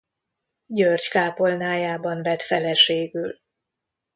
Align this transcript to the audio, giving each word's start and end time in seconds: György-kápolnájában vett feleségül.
György-kápolnájában 0.65 2.21
vett 2.21 2.41
feleségül. 2.41 3.39